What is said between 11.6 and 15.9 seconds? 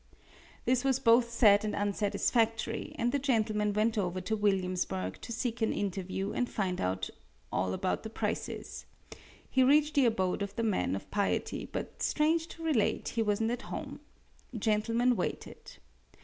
but, strange to relate, he wasn't at home. Gentleman waited.